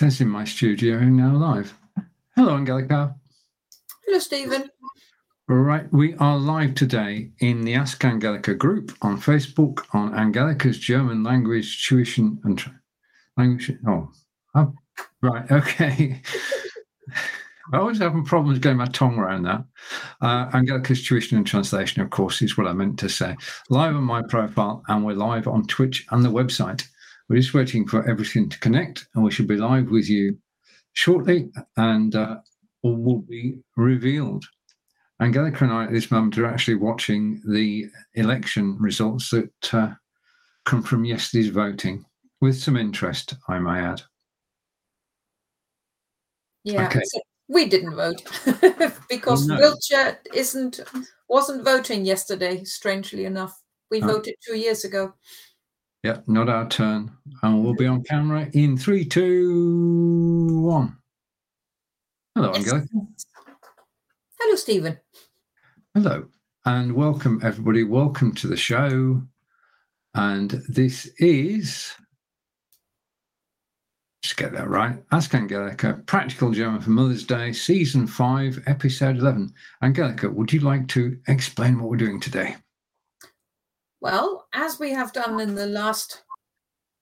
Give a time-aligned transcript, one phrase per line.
[0.00, 1.74] says in my studio now live.
[2.34, 3.14] Hello, Angelika.
[4.06, 4.70] Hello, Stephen.
[5.50, 10.78] All right, we are live today in the Ask Angelika group on Facebook on Angelika's
[10.78, 12.80] German language tuition and tra-
[13.36, 13.72] language.
[13.86, 14.08] Oh,
[14.54, 14.72] oh,
[15.20, 16.22] right, okay.
[17.74, 19.64] I always having problems getting my tongue around that.
[20.22, 23.36] Uh, Angelika's tuition and translation, of course, is what I meant to say.
[23.68, 26.86] Live on my profile, and we're live on Twitch and the website.
[27.30, 30.36] We're just waiting for everything to connect, and we should be live with you
[30.94, 32.38] shortly, and uh,
[32.82, 34.44] all will be revealed.
[35.22, 39.90] Angelika and I at this moment are actually watching the election results that uh,
[40.66, 42.04] come from yesterday's voting
[42.40, 44.02] with some interest, I may add.
[46.64, 47.00] Yeah, Okay.
[47.04, 48.22] so we didn't vote
[49.08, 49.56] because no.
[49.56, 50.80] Wiltshire isn't
[51.28, 52.64] wasn't voting yesterday.
[52.64, 53.56] Strangely enough,
[53.88, 54.06] we Oh.
[54.08, 55.14] voted two years ago.
[56.02, 57.10] Yeah, not our turn.
[57.42, 60.96] And we'll be on camera in three, two, one.
[62.34, 62.54] Hello.
[62.54, 62.86] Angelika.
[64.40, 64.98] Hello, Stephen.
[65.92, 66.26] Hello,
[66.64, 67.84] and welcome, everybody.
[67.84, 69.20] Welcome to the show.
[70.14, 71.92] And this is,
[74.22, 79.52] just get that right, Ask Angelika, Practical German for Mother's Day, Season 5, Episode 11.
[79.82, 82.56] Angelika, would you like to explain what we're doing today?
[84.00, 86.22] Well, as we have done in the last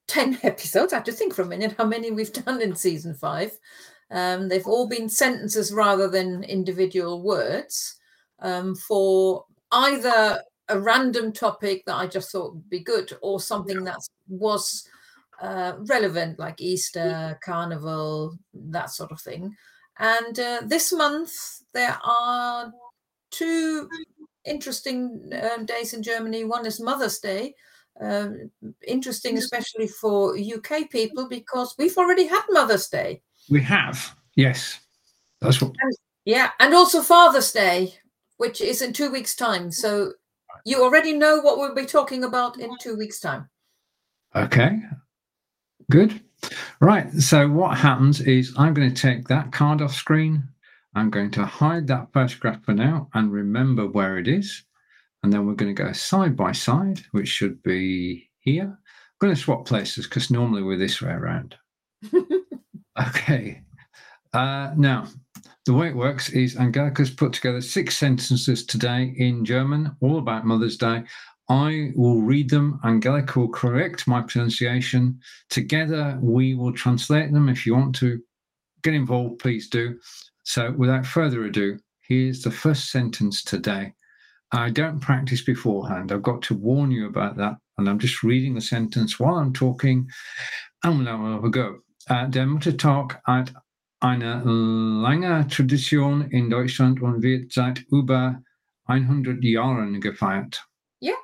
[0.08, 3.14] 10 episodes, I have to think for a minute how many we've done in season
[3.14, 3.52] five.
[4.10, 7.96] Um, they've all been sentences rather than individual words
[8.40, 13.84] um, for either a random topic that I just thought would be good or something
[13.84, 14.88] that was
[15.40, 19.54] uh, relevant, like Easter, Carnival, that sort of thing.
[19.98, 21.32] And uh, this month,
[21.74, 22.72] there are
[23.30, 23.88] two
[24.44, 26.44] interesting um, days in Germany.
[26.44, 27.54] One is Mother's Day.
[28.00, 28.50] Um,
[28.86, 33.22] interesting, especially for UK people, because we've already had Mother's Day.
[33.50, 34.78] We have, yes.
[35.40, 35.72] That's what,
[36.24, 37.94] Yeah, and also Father's Day,
[38.36, 39.70] which is in two weeks' time.
[39.72, 40.12] So
[40.64, 43.48] you already know what we'll be talking about in two weeks' time.
[44.36, 44.80] Okay,
[45.90, 46.20] good.
[46.80, 50.46] Right, so what happens is I'm going to take that card off screen.
[50.94, 54.64] I'm going to hide that photograph for now and remember where it is.
[55.22, 58.64] And then we're going to go side by side, which should be here.
[58.64, 61.56] I'm going to swap places because normally we're this way around.
[62.98, 63.62] Okay.
[64.32, 65.06] Uh, now,
[65.66, 70.46] the way it works is Angelika's put together six sentences today in German, all about
[70.46, 71.04] Mother's Day.
[71.48, 72.78] I will read them.
[72.84, 75.20] Angelika will correct my pronunciation.
[75.48, 77.48] Together, we will translate them.
[77.48, 78.20] If you want to
[78.82, 79.98] get involved, please do.
[80.48, 83.92] So, without further ado, here's the first sentence today.
[84.50, 86.10] I don't practice beforehand.
[86.10, 87.56] I've got to warn you about that.
[87.76, 90.08] And I'm just reading the sentence while I'm talking.
[90.82, 91.80] And now a go.
[92.08, 93.52] Uh, der Muttertag hat
[94.00, 98.42] eine lange Tradition in Deutschland und wird seit über
[98.86, 100.64] 100 Jahren gefeiert.
[101.02, 101.20] Yeah.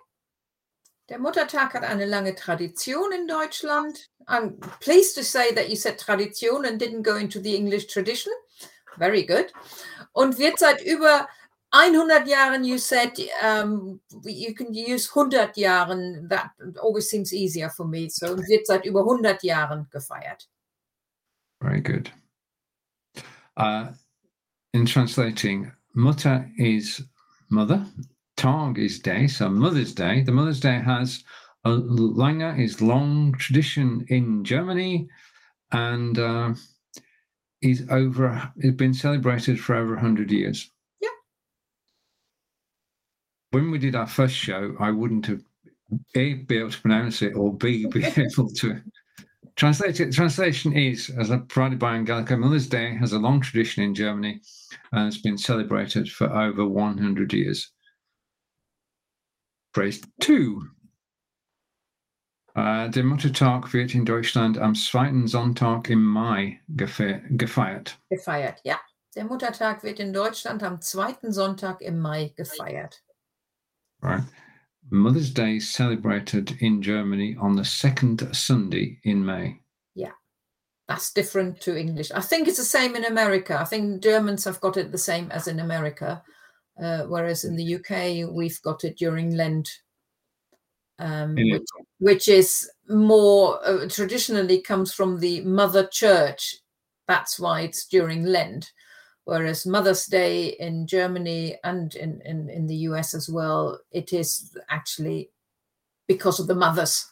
[1.08, 4.06] Der Muttertag hat eine lange Tradition in Deutschland.
[4.28, 8.30] I'm pleased to say that you said Tradition and didn't go into the English tradition.
[8.98, 9.52] Very good.
[10.12, 11.28] Und wird seit über
[11.70, 13.12] 100 Jahren, you said
[13.42, 16.28] um, you can use 100 Jahren.
[16.28, 16.50] That
[16.80, 18.08] always seems easier for me.
[18.08, 20.48] So und wird seit über 100 Jahren gefeiert.
[21.60, 22.12] Very good.
[23.56, 23.92] Uh,
[24.72, 27.02] in translating, Mutter is
[27.50, 27.86] mother,
[28.36, 30.22] Tag is day, so Mother's Day.
[30.22, 31.22] The Mother's Day has
[31.64, 35.08] a lange is long tradition in Germany,
[35.72, 36.54] and uh,
[37.64, 38.52] is over.
[38.58, 40.70] It's been celebrated for over hundred years.
[41.00, 41.08] Yeah.
[43.50, 45.42] When we did our first show, I wouldn't have
[46.14, 48.80] a be able to pronounce it or b be able to
[49.56, 50.12] translate it.
[50.12, 54.40] Translation is, as provided by Angelika, Miller's Day has a long tradition in Germany
[54.92, 57.70] and it's been celebrated for over 100 years.
[59.72, 60.68] Phrase two.
[62.54, 67.98] Äh, der Muttertag wird in Deutschland am zweiten Sonntag im Mai gefe gefeiert.
[68.10, 68.80] Gefeiert, ja.
[69.16, 73.02] Der Muttertag wird in Deutschland am zweiten Sonntag im Mai gefeiert.
[74.02, 74.24] Right.
[74.90, 79.60] Mother's Day celebrated in Germany on the second Sunday in May.
[79.94, 80.12] Yeah,
[80.86, 82.10] that's different to English.
[82.12, 83.58] I think it's the same in America.
[83.58, 86.22] I think Germans have got it the same as in America,
[86.80, 89.70] uh, whereas in the UK we've got it during Lent,
[90.98, 91.68] um, which,
[91.98, 96.56] which is more uh, traditionally comes from the Mother Church.
[97.08, 98.72] That's why it's during Lent.
[99.24, 104.56] Whereas Mother's Day in Germany and in, in, in the US as well, it is
[104.68, 105.30] actually
[106.06, 107.10] because of the mothers,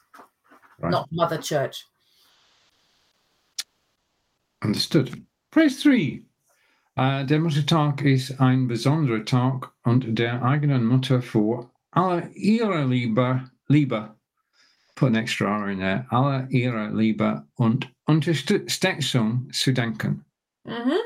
[0.79, 0.91] Right.
[0.91, 1.87] not Mother Church.
[4.63, 5.25] Understood.
[5.51, 6.23] Phrase 3.
[6.97, 13.51] Äh, der Muttertag ist ein besonderer Tag und der eigenen Mutter vor aller ihrer Liebe,
[13.69, 14.15] Liebe,
[14.95, 20.25] put an extra R in there, aller ihrer Liebe und Unterstützung zu danken.
[20.65, 20.99] Mhm.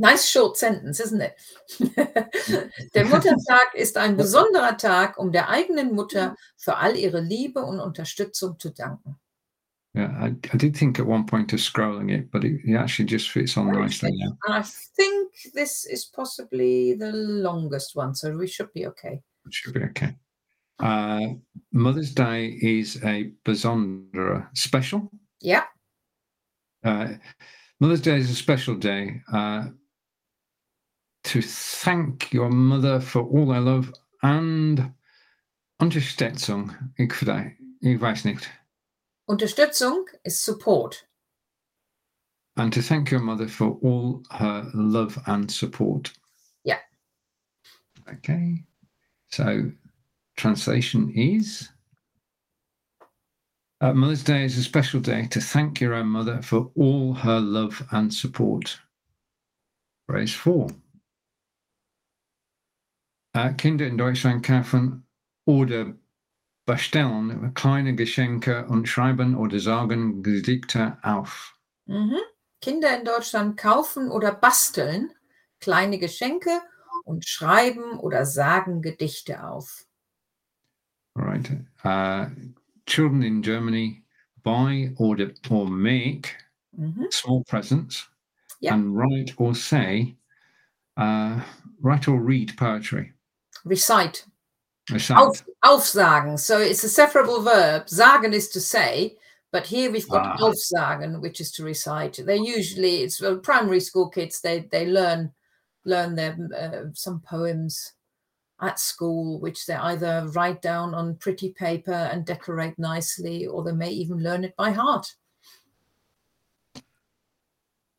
[0.00, 1.34] Nice short sentence, isn't it?
[2.94, 7.80] der Muttertag ist ein besonderer Tag, um der eigenen Mutter für all ihre Liebe und
[7.80, 9.16] Unterstützung zu danken.
[9.94, 13.06] Yeah, I, I did think at one point of scrolling it, but it, it actually
[13.06, 14.36] just fits on nicely now.
[14.46, 19.20] I think this is possibly the longest one, so we should be okay.
[19.46, 20.14] It should be okay.
[20.80, 21.34] Uh,
[21.72, 25.10] Mother's Day is a besondere special.
[25.40, 25.64] Yeah.
[26.84, 27.14] Uh,
[27.80, 29.66] Mother's Day is a special day uh,
[31.24, 33.92] to thank your mother for all their love
[34.22, 34.92] and
[35.80, 36.74] Unterstützung.
[36.96, 37.12] Ich,
[37.82, 38.48] ich weiß nicht.
[39.28, 41.04] Unterstützung is support.
[42.56, 46.12] And to thank your mother for all her love and support.
[46.64, 46.80] Yeah.
[48.08, 48.64] Okay.
[49.30, 49.70] So
[50.38, 51.68] translation is
[53.80, 57.40] uh, Mother's Day is a special day to thank your own mother for all her
[57.40, 58.78] love and support.
[60.08, 60.70] Phrase four.
[63.34, 65.04] Uh, Kinder in Deutschland kaufen
[65.44, 65.94] oder
[66.66, 71.54] bestellen kleine Geschenke und schreiben oder sagen Gedichte auf.
[71.86, 72.18] Mhm.
[72.60, 75.12] Kinder in Deutschland kaufen oder basteln
[75.60, 76.60] kleine Geschenke
[77.04, 79.87] und schreiben oder sagen Gedichte auf.
[81.18, 81.50] Right.
[81.84, 82.28] Uh,
[82.86, 84.02] children in Germany
[84.44, 86.34] buy order, or make
[86.78, 87.12] Mhm.
[87.12, 88.06] small presents
[88.60, 88.74] Yeah.
[88.74, 90.16] and write or say,
[90.96, 91.40] uh,
[91.80, 93.12] write or read poetry.
[93.64, 94.24] Recite.
[94.90, 95.18] Recite.
[95.18, 96.38] Auf, aufsagen.
[96.38, 97.88] So it's a separable verb.
[97.88, 99.18] Sagen is to say,
[99.50, 100.36] but here we've got Ah.
[100.38, 102.24] aufsagen, which is to recite.
[102.24, 104.40] They usually it's well, primary school kids.
[104.40, 105.32] They they learn
[105.84, 107.92] learn their uh, some poems
[108.60, 113.72] at school, which they either write down on pretty paper and decorate nicely, or they
[113.72, 115.14] may even learn it by heart.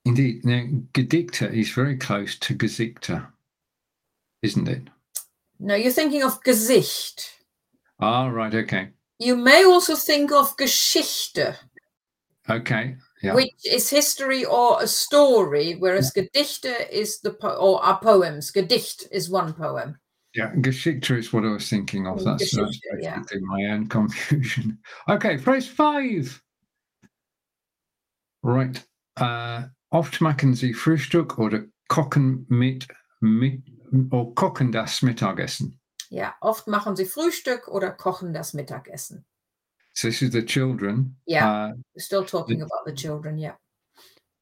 [0.06, 0.44] Indeed.
[0.46, 3.28] Now, Gedichte is very close to Gesichter,
[4.42, 4.84] isn't it?
[5.60, 7.30] No, you're thinking of Gesicht.
[8.00, 8.54] Ah, right.
[8.54, 8.90] Okay.
[9.20, 11.56] You may also think of Geschichte.
[12.50, 12.96] Okay.
[13.22, 13.36] Yeah.
[13.36, 18.50] which is history or a story, whereas Gedichte is the po- or are poems.
[18.50, 20.00] Gedicht is one poem.
[20.36, 20.54] Yeah.
[20.62, 22.20] Geschichte is what I was thinking of.
[22.20, 23.22] Mm, That's, that's yeah.
[23.42, 24.78] my own confusion.
[25.10, 25.38] Okay.
[25.38, 26.42] Phrase five.
[28.44, 28.84] Right.
[29.20, 32.88] Uh, oft machen Sie Frühstück oder kochen mit,
[33.22, 33.62] mit
[34.12, 35.80] or kochen das Mittagessen.
[36.12, 39.26] Ja, oft machen sie Frühstück oder kochen das Mittagessen.
[39.94, 41.16] So this is the children.
[41.28, 41.70] Yeah.
[41.70, 43.38] Uh, still talking about the children.
[43.38, 43.56] Yeah.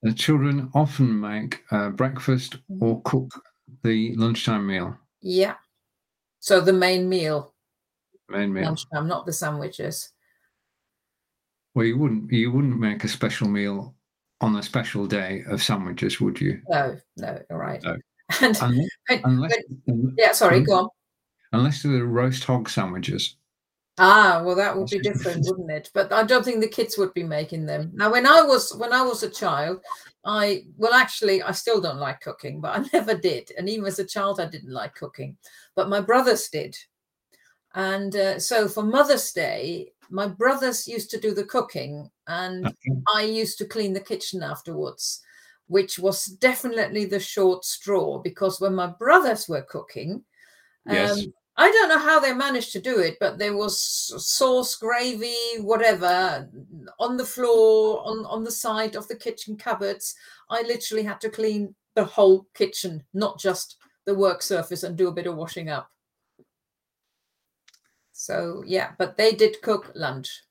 [0.04, 2.81] the children often make uh, breakfast Mm.
[2.81, 3.42] or cook
[3.84, 5.56] the lunchtime meal, Yeah.
[6.39, 7.54] So the main meal,
[8.30, 8.66] main meal.
[8.66, 10.12] lunchtime, not the sandwiches.
[11.75, 13.95] Well, you wouldn't you wouldn't make a special meal
[14.42, 16.62] on a special day of sandwiches, would you?
[16.69, 17.81] No, no, you're right.
[17.84, 17.98] No.
[18.42, 19.56] And Unless, but- unless,
[20.18, 20.89] yeah, sorry, go on.
[21.54, 23.36] unless they're roast hog sandwiches.
[24.00, 25.90] Ah, well, that would be different, wouldn't it?
[25.94, 27.92] But I don't think the kids would be making them.
[27.96, 29.82] Now, when I was when I was a child,
[30.26, 33.51] I well, actually, I still don't like cooking, but I never did.
[33.58, 35.38] And even as a child, I didn't like cooking,
[35.75, 36.77] but my brothers did.
[37.75, 43.01] And uh, so for Mother's Day, my brothers used to do the cooking, and Okay.
[43.16, 45.22] I used to clean the kitchen afterwards,
[45.68, 50.24] which was definitely the short straw because when my brothers were cooking,
[50.86, 51.27] Yes.
[51.27, 55.36] um, I don't know how they managed to do it, but there was sauce, gravy,
[55.60, 56.48] whatever
[57.00, 60.14] on the floor, on, on the side of the kitchen cupboards.
[60.52, 65.08] I literally had to clean the whole kitchen, not just the work surface, and do
[65.08, 65.90] a bit of washing up.
[68.14, 70.44] So, yeah, but they did cook lunch.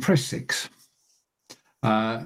[0.00, 0.70] Press six.
[1.82, 2.24] Uh,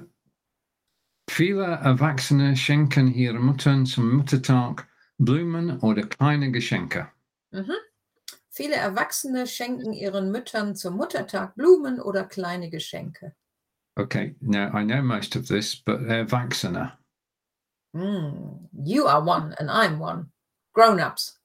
[1.29, 4.85] viele Erwachsene schenken ihre Muttern zum Muttertag
[5.25, 7.09] Blumen oder kleine Geschenke.
[7.51, 7.73] Mhm.
[8.49, 13.35] Viele Erwachsene schenken ihren Müttern zum Muttertag Blumen oder kleine Geschenke.
[13.95, 16.91] Okay, now I know most of this, but Erwachsene.
[17.95, 20.31] Mm, you are one, and I'm one.
[20.73, 21.39] Grown ups,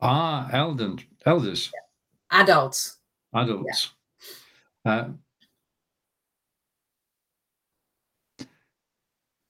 [0.00, 1.72] Ah, elden, elders,
[2.30, 3.00] adults.
[3.32, 3.96] adults.
[4.84, 5.08] Uh,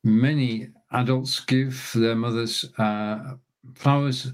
[0.06, 3.34] many adults give their mothers uh,
[3.75, 4.32] flowers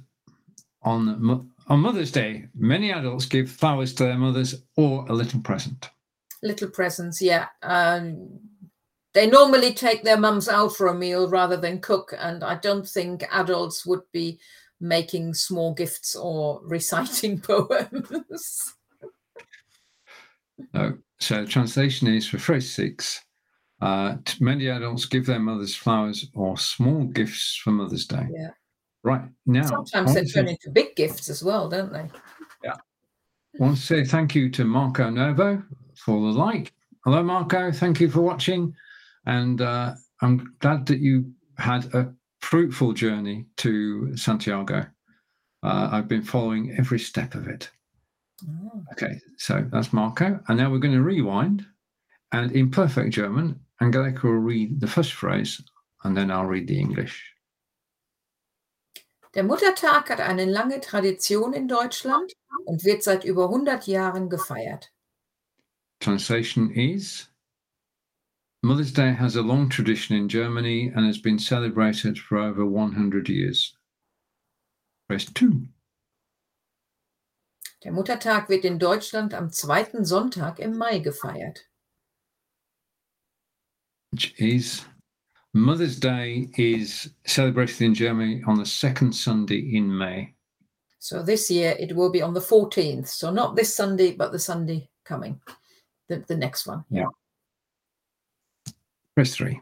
[0.83, 2.47] on Mo- on Mother's Day.
[2.55, 5.91] Many adults give flowers to their mothers or a little present.
[6.43, 7.47] little presents, yeah.
[7.63, 8.39] Um,
[9.15, 12.87] they normally take their mums out for a meal rather than cook, and I don't
[12.89, 14.39] think adults would be
[14.81, 18.75] making small gifts or reciting poems.
[20.75, 20.99] no.
[21.21, 23.23] So translation is for phrase six.
[23.83, 28.29] Uh, many adults give their mothers flowers or small gifts for Mother's Day.
[28.33, 28.51] Yeah.
[29.03, 32.09] Right now, sometimes they turn into big gifts as well, don't they?
[32.63, 32.75] Yeah.
[32.75, 35.61] I want to say thank you to Marco Novo
[35.97, 36.73] for the like.
[37.05, 37.73] Hello, Marco.
[37.73, 38.73] Thank you for watching.
[39.27, 44.87] And uh, I'm glad that you had a fruitful journey to Santiago.
[45.65, 47.69] Uh, I've been following every step of it.
[48.49, 48.85] Oh.
[48.93, 50.39] Okay, so that's Marco.
[50.47, 51.67] And now we're going to rewind.
[52.31, 55.61] And in perfect German, Angelika will read the first phrase
[56.05, 57.35] and then I'll read the English.
[59.35, 62.33] Der Muttertag hat eine lange Tradition in Deutschland
[62.65, 64.93] und wird seit über 100 Jahren gefeiert.
[66.01, 67.29] Translation is
[68.63, 73.29] Mother's Day has a long tradition in Germany and has been celebrated for over 100
[73.29, 73.77] years.
[75.09, 75.69] Press 2.
[77.83, 81.67] Der Muttertag wird in Deutschland am zweiten Sonntag im Mai gefeiert.
[84.13, 84.85] Which is
[85.55, 90.35] Mother's Day is celebrated in Germany on the second Sunday in May.
[90.99, 93.09] So this year it will be on the 14th.
[93.09, 95.41] So not this Sunday, but the Sunday coming,
[96.09, 96.85] the, the next one.
[96.91, 97.09] Yeah.
[99.15, 99.61] Press 3.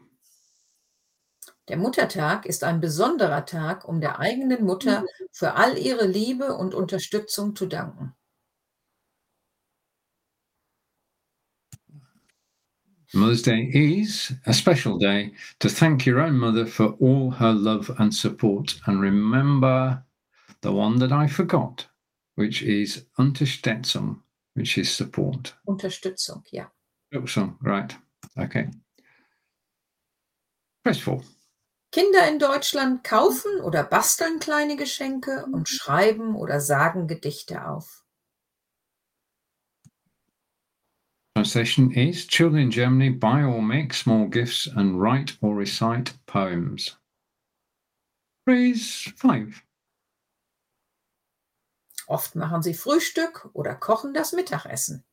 [1.67, 6.73] Der Muttertag ist ein besonderer Tag, um der eigenen Mutter für all ihre Liebe und
[6.73, 8.13] Unterstützung zu danken.
[13.13, 17.91] Mother's Day is a special day to thank your own mother for all her love
[17.99, 18.79] and support.
[18.85, 20.01] And remember
[20.61, 21.87] the one that I forgot,
[22.35, 24.21] which is Unterstützung,
[24.53, 25.53] which is support.
[25.67, 26.67] Unterstützung, yeah.
[27.13, 27.93] Unterstützung, right.
[28.39, 28.69] Okay.
[30.83, 31.21] Press 4.
[31.91, 38.00] Kinder in Deutschland kaufen oder basteln kleine Geschenke und schreiben oder sagen Gedichte auf.
[41.41, 46.97] Translation is Children in Germany buy or make small gifts and write or recite poems.
[48.45, 49.63] Phrase 5.
[52.07, 55.03] Oft machen sie Frühstück oder kochen das Mittagessen.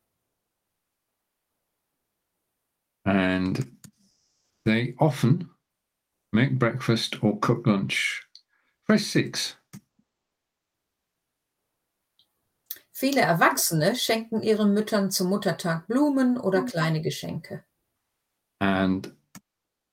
[3.07, 3.79] And
[4.67, 5.49] they often
[6.35, 8.29] make breakfast or cook lunch.
[8.85, 9.57] Phrase 6.
[12.99, 16.67] Viele Erwachsene schenken ihren Müttern zum Muttertag Blumen oder mhm.
[16.67, 17.63] kleine Geschenke.
[18.59, 19.13] And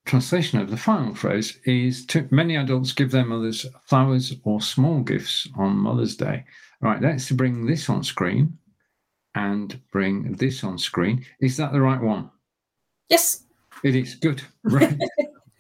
[0.06, 5.04] translation of the final phrase is to, many adults give their mothers flowers or small
[5.04, 6.46] gifts on Mother's Day.
[6.82, 8.58] All right, let's bring this on screen
[9.36, 11.24] and bring this on screen.
[11.40, 12.32] Is that the right one?
[13.10, 13.44] Yes.
[13.84, 14.16] It is.
[14.16, 14.42] Good.
[14.64, 14.98] Right.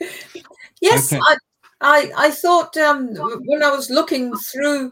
[0.81, 1.21] yes, okay.
[1.23, 1.37] I,
[1.85, 3.15] I, I thought um,
[3.45, 4.91] when I was looking through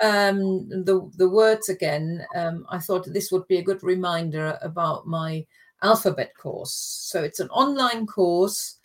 [0.00, 5.08] um, the the words again, um, I thought this would be a good reminder about
[5.08, 5.44] my
[5.82, 6.72] alphabet course.
[6.72, 8.78] So it's an online course,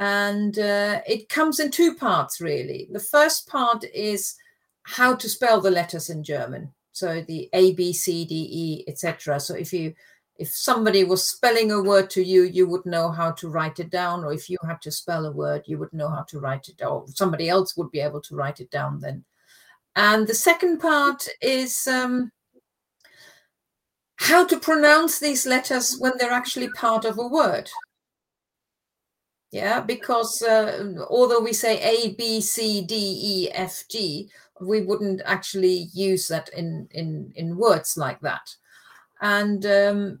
[0.00, 2.88] and uh, it comes in two parts really.
[2.90, 4.34] The first part is
[4.82, 9.38] how to spell the letters in German, so the A B C D E etc.
[9.38, 9.94] So if you
[10.38, 13.90] if somebody was spelling a word to you, you would know how to write it
[13.90, 14.24] down.
[14.24, 16.80] Or if you had to spell a word, you would know how to write it,
[16.84, 19.24] or somebody else would be able to write it down then.
[19.96, 22.30] And the second part is um,
[24.16, 27.68] how to pronounce these letters when they're actually part of a word.
[29.50, 34.30] Yeah, because uh, although we say A, B, C, D, E, F, G,
[34.60, 38.54] we wouldn't actually use that in in in words like that.
[39.20, 40.20] And um,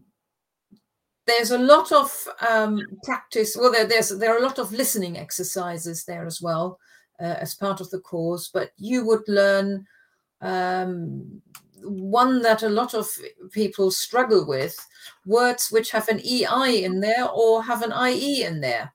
[1.28, 3.56] there's a lot of um, practice.
[3.58, 6.78] Well, there, there's there are a lot of listening exercises there as well
[7.20, 8.50] uh, as part of the course.
[8.52, 9.86] But you would learn
[10.40, 11.40] um,
[11.82, 13.06] one that a lot of
[13.52, 14.76] people struggle with:
[15.26, 18.92] words which have an ei in there or have an ie in there.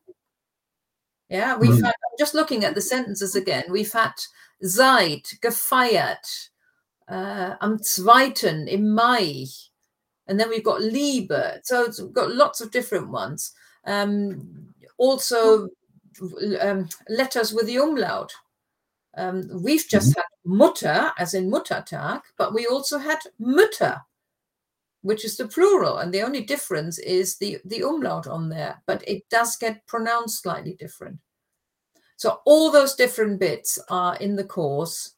[1.29, 1.85] Yeah, we've mm.
[1.85, 1.93] had.
[2.19, 3.63] Just looking at the sentences again.
[3.71, 4.13] We've had
[4.61, 6.51] Zeit, gefeiert
[7.07, 9.47] uh, am zweiten im Mai
[10.27, 11.59] and then we've got Liebe.
[11.63, 13.53] So we've got lots of different ones.
[13.85, 15.69] Um, also,
[16.59, 18.31] um, letters with the umlaut.
[19.15, 20.19] Um, we've just mm-hmm.
[20.19, 24.01] had Mutter, as in Muttertag, but we also had Mütter,
[25.01, 29.07] which is the plural, and the only difference is the the umlaut on there, but
[29.07, 31.19] it does get pronounced slightly different.
[32.15, 35.15] So all those different bits are in the course,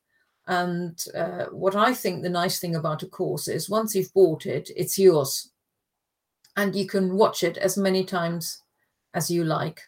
[0.47, 4.45] and uh, what I think the nice thing about a course is once you've bought
[4.45, 5.51] it, it's yours.
[6.57, 8.61] and you can watch it as many times
[9.13, 9.81] as you like,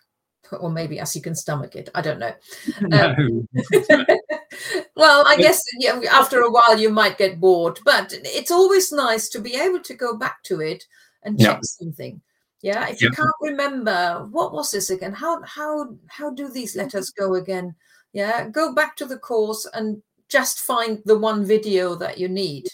[0.59, 1.89] or maybe as you can stomach it.
[1.95, 2.33] I don't know.
[2.81, 3.15] No.
[4.95, 9.29] well, I guess yeah, after a while you might get bored, but it's always nice
[9.29, 10.83] to be able to go back to it
[11.23, 11.53] and Yeah.
[11.53, 12.21] check something.
[12.61, 13.15] Yeah, if you Yeah.
[13.15, 17.75] can't remember what was this again, how how how do these letters go again?
[18.13, 22.67] Yeah, go back to the course and just find the one video that you need.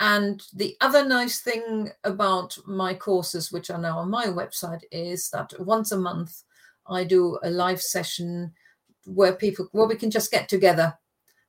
[0.00, 5.30] And the other nice thing about my courses, which are now on my website, is
[5.30, 6.42] that once a month
[6.88, 8.52] I do a live session
[9.04, 10.98] where people, where we can just get together.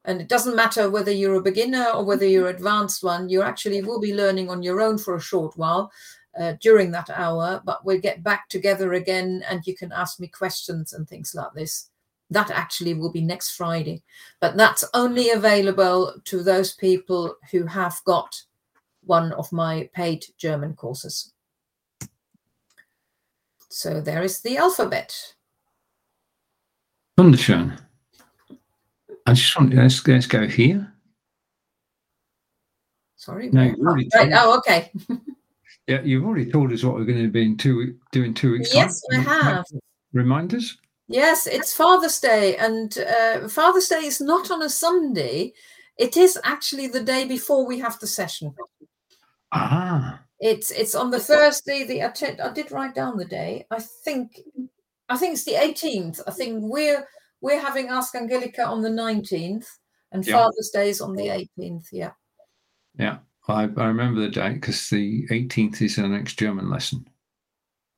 [0.05, 3.81] And it doesn't matter whether you're a beginner or whether you're advanced one, you actually
[3.81, 5.91] will be learning on your own for a short while
[6.39, 10.27] uh, during that hour, but we'll get back together again and you can ask me
[10.27, 11.89] questions and things like this.
[12.29, 14.01] That actually will be next Friday,
[14.39, 18.41] but that's only available to those people who have got
[19.05, 21.31] one of my paid German courses.
[23.69, 25.35] So there is the alphabet.
[27.19, 27.77] Wunderschön.
[29.25, 30.91] I just want let's let's go here.
[33.15, 33.49] Sorry.
[33.51, 34.31] No, already right.
[34.31, 34.91] told- Oh, okay.
[35.85, 38.53] Yeah, you've already told us what we're going to be in two do in two
[38.53, 38.69] weeks.
[38.71, 38.83] time.
[38.83, 39.65] Yes, I have.
[40.13, 40.77] Remind us.
[41.07, 45.53] Yes, it's Father's Day, and uh, Father's Day is not on a Sunday.
[45.97, 48.53] It is actually the day before we have the session.
[49.51, 51.83] Ah, It's it's on the Thursday.
[51.85, 53.65] The I did- did write down the day.
[53.69, 54.39] I think
[55.09, 56.21] I think it's the 18th.
[56.25, 57.05] I think we're
[57.41, 59.67] we're having Ask Angelika on the 19th,
[60.11, 60.33] and Yeah.
[60.37, 61.87] Father's Day is on the 18th.
[61.91, 62.11] Yeah.
[62.97, 63.17] yeah.
[63.47, 67.05] I, I remember the date because the 18th is our next German lesson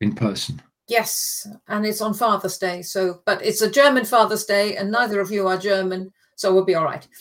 [0.01, 0.59] in person.
[0.87, 2.81] Yes, and it's on Father's Day.
[2.81, 6.65] So, but it's a German Father's Day, and neither of you are German, so we'll
[6.65, 7.07] be all right.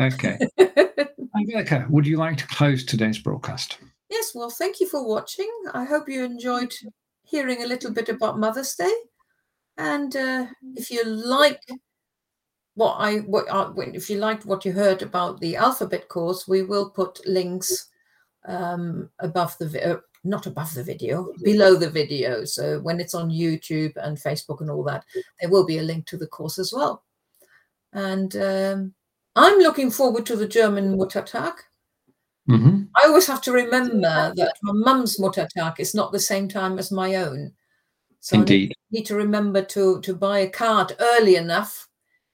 [0.00, 0.38] Okay.
[1.36, 3.78] Angelika, would you like to close today's broadcast?
[4.08, 5.50] Yes, well, thank you for watching.
[5.72, 6.72] I hope you enjoyed
[7.24, 8.94] hearing a little bit about Mother's Day.
[9.76, 10.46] And uh,
[10.76, 11.60] if you like
[12.74, 16.62] what I what uh, if you liked what you heard about the alphabet course, we
[16.62, 17.88] will put links
[18.46, 22.44] um, above the uh, not above the video, below the video.
[22.44, 25.04] So when it's on YouTube and Facebook and all that,
[25.40, 27.04] there will be a link to the course as well.
[27.92, 28.94] And um,
[29.36, 31.54] I'm looking forward to the German Muttertag.
[32.46, 36.78] hmm I always have to remember that my mum's Muttertag is not the same time
[36.78, 37.52] as my own.
[38.20, 38.72] So Indeed.
[38.72, 41.88] I need- to remember to to buy a card early enough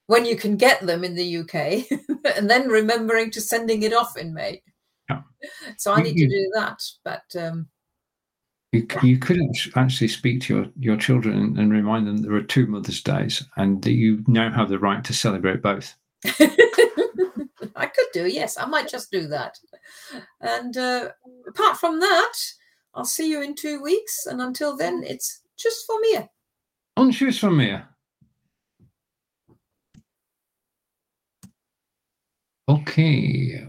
[0.07, 1.87] when you can get them in the UK,
[2.37, 4.63] and then remembering to sending it off in May.
[5.09, 5.23] Yeah.
[5.79, 6.83] So I need to do that.
[7.03, 7.69] But um,
[8.73, 12.43] You, you could act- actually speak to your, your children and, remind them there are
[12.43, 15.95] two Mother's Days and that you now have the right to celebrate both.
[16.25, 19.59] I could do, yes, I might just do that.
[20.41, 21.09] And uh,
[21.49, 22.35] apart from that,
[22.95, 24.27] I'll see you in two weeks.
[24.27, 26.19] And until then, it's just for me.
[26.97, 27.89] On Tschüss von mir.
[32.69, 33.67] Okay.